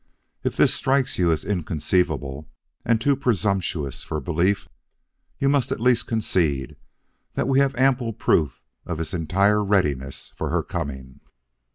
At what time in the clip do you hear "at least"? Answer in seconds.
5.71-6.07